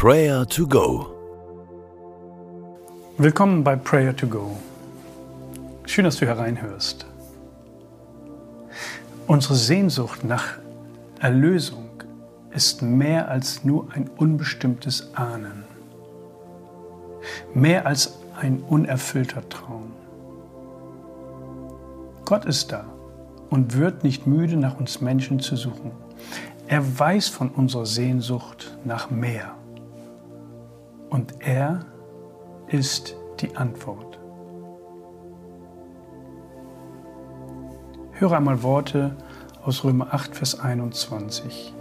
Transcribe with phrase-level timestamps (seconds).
[0.00, 1.08] Prayer to Go.
[3.16, 4.56] Willkommen bei Prayer to Go.
[5.86, 7.04] Schön, dass du hereinhörst.
[9.26, 10.60] Unsere Sehnsucht nach
[11.18, 11.90] Erlösung
[12.52, 15.64] ist mehr als nur ein unbestimmtes Ahnen,
[17.52, 19.90] mehr als ein unerfüllter Traum.
[22.24, 22.84] Gott ist da
[23.50, 25.90] und wird nicht müde, nach uns Menschen zu suchen.
[26.68, 29.57] Er weiß von unserer Sehnsucht nach mehr.
[31.10, 31.80] Und er
[32.68, 34.18] ist die Antwort.
[38.12, 39.16] Höre einmal Worte
[39.64, 41.72] aus Römer 8, Vers 21.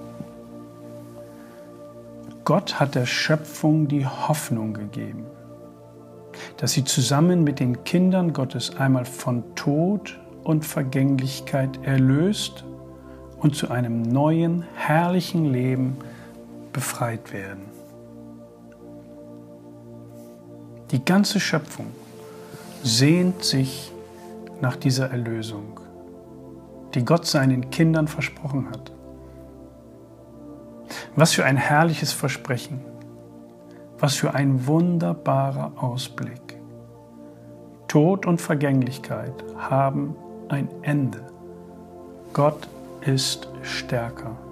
[2.46, 5.26] Gott hat der Schöpfung die Hoffnung gegeben,
[6.58, 12.64] dass sie zusammen mit den Kindern Gottes einmal von Tod und Vergänglichkeit erlöst
[13.40, 15.98] und zu einem neuen, herrlichen Leben
[16.72, 17.77] befreit werden.
[20.92, 21.88] Die ganze Schöpfung
[22.82, 23.92] sehnt sich
[24.62, 25.82] nach dieser Erlösung,
[26.94, 28.94] die Gott seinen Kindern versprochen hat.
[31.18, 32.80] Was für ein herrliches Versprechen,
[34.00, 36.58] was für ein wunderbarer Ausblick.
[37.90, 40.16] Tod und Vergänglichkeit haben
[40.48, 41.20] ein Ende.
[42.32, 42.70] Gott
[43.02, 44.47] ist stärker.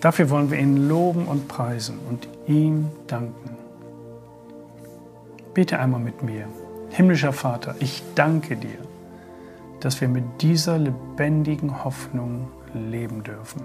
[0.00, 3.56] Dafür wollen wir ihn loben und preisen und ihm danken.
[5.52, 6.46] Bete einmal mit mir.
[6.90, 8.78] Himmlischer Vater, ich danke dir,
[9.80, 13.62] dass wir mit dieser lebendigen Hoffnung leben dürfen.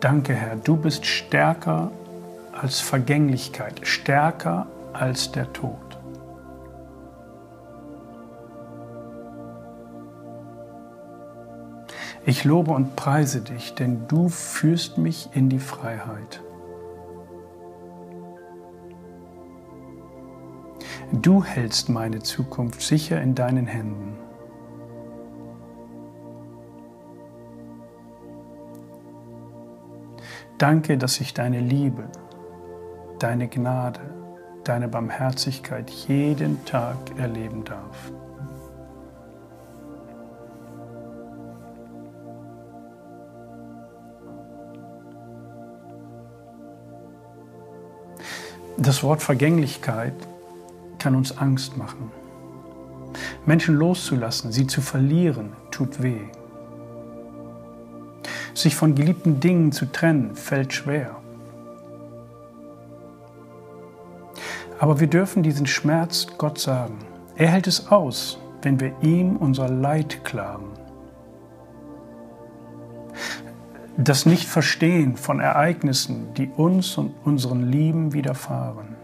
[0.00, 1.90] Danke, Herr, du bist stärker
[2.52, 5.87] als Vergänglichkeit, stärker als der Tod.
[12.28, 16.42] Ich lobe und preise dich, denn du führst mich in die Freiheit.
[21.10, 24.18] Du hältst meine Zukunft sicher in deinen Händen.
[30.58, 32.10] Danke, dass ich deine Liebe,
[33.20, 34.00] deine Gnade,
[34.64, 38.12] deine Barmherzigkeit jeden Tag erleben darf.
[48.80, 50.14] Das Wort Vergänglichkeit
[51.00, 52.12] kann uns Angst machen.
[53.44, 56.20] Menschen loszulassen, sie zu verlieren, tut weh.
[58.54, 61.16] Sich von geliebten Dingen zu trennen, fällt schwer.
[64.78, 66.98] Aber wir dürfen diesen Schmerz Gott sagen.
[67.34, 70.70] Er hält es aus, wenn wir ihm unser Leid klagen.
[74.00, 78.94] Das Nichtverstehen von Ereignissen, die uns und unseren Lieben widerfahren.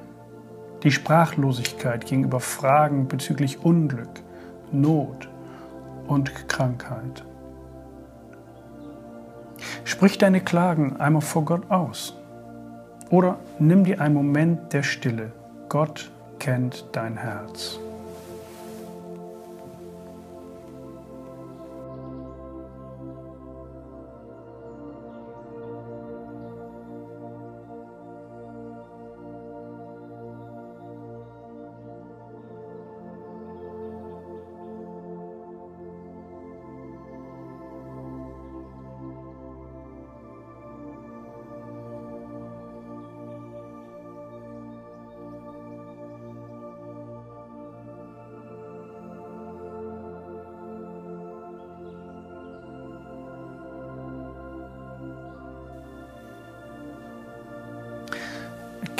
[0.84, 4.22] Die Sprachlosigkeit gegenüber Fragen bezüglich Unglück,
[4.71, 5.28] Not
[6.06, 7.25] und Krankheit.
[9.82, 12.16] Sprich deine Klagen einmal vor Gott aus.
[13.11, 15.32] Oder nimm dir einen Moment der Stille.
[15.69, 17.81] Gott kennt dein Herz.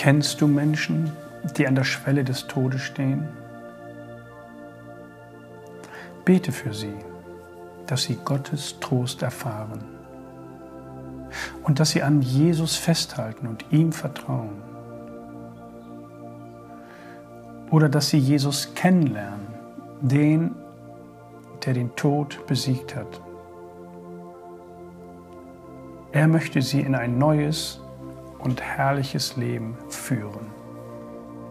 [0.05, 1.11] Kennst du Menschen,
[1.57, 3.27] die an der Schwelle des Todes stehen?
[6.27, 6.93] Bete für sie,
[7.87, 9.83] dass sie Gottes Trost erfahren
[11.63, 14.61] und dass sie an Jesus festhalten und ihm vertrauen.
[17.71, 19.47] Oder dass sie Jesus kennenlernen,
[20.03, 20.55] den,
[21.65, 23.23] der den Tod besiegt hat.
[26.13, 27.81] Er möchte sie in ein neues,
[28.45, 30.53] und herrliches Leben führen.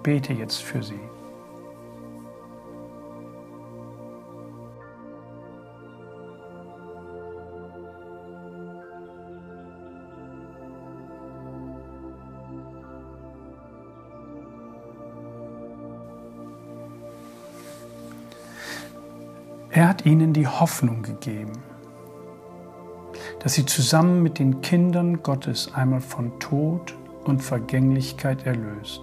[0.04, 1.00] Bete jetzt für sie.
[19.75, 21.63] Er hat ihnen die Hoffnung gegeben,
[23.44, 26.95] dass sie zusammen mit den Kindern Gottes einmal von Tod
[27.25, 29.01] und Vergänglichkeit erlöst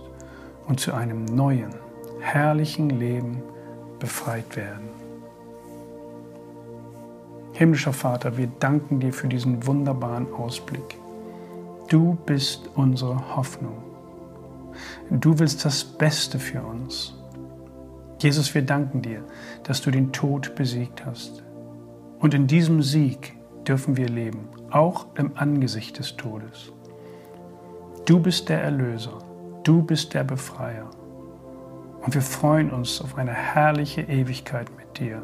[0.67, 1.75] und zu einem neuen,
[2.21, 3.43] herrlichen Leben
[3.99, 4.89] befreit werden.
[7.53, 10.97] Himmlischer Vater, wir danken dir für diesen wunderbaren Ausblick.
[11.89, 13.83] Du bist unsere Hoffnung.
[15.11, 17.15] Du willst das Beste für uns.
[18.21, 19.23] Jesus, wir danken dir,
[19.65, 21.43] dass du den Tod besiegt hast.
[22.21, 23.35] Und in diesem Sieg
[23.67, 26.73] dürfen wir leben, auch im Angesicht des Todes.
[28.07, 29.19] Du bist der Erlöser,
[29.63, 30.91] du bist der Befreier.
[32.03, 35.23] Und wir freuen uns auf eine herrliche Ewigkeit mit dir.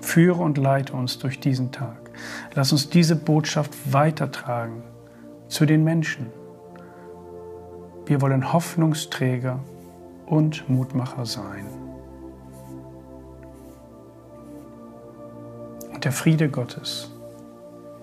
[0.00, 2.10] Führe und leite uns durch diesen Tag.
[2.54, 4.82] Lass uns diese Botschaft weitertragen
[5.48, 6.26] zu den Menschen.
[8.06, 9.58] Wir wollen Hoffnungsträger
[10.26, 11.83] und Mutmacher sein.
[16.04, 17.10] Der Friede Gottes,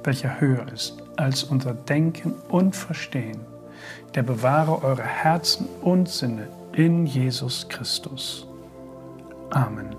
[0.03, 3.41] welcher höher ist als unser Denken und Verstehen,
[4.15, 8.47] der bewahre eure Herzen und Sinne in Jesus Christus.
[9.51, 9.95] Amen.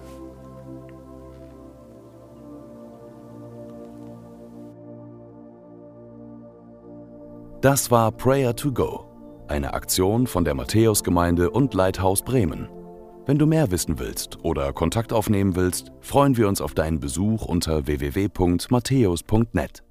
[7.61, 9.05] Das war Prayer to Go,
[9.47, 12.69] eine Aktion von der Matthäusgemeinde und Leithaus Bremen.
[13.25, 17.45] Wenn du mehr wissen willst oder Kontakt aufnehmen willst, freuen wir uns auf deinen Besuch
[17.45, 19.85] unter www.matthäus.net.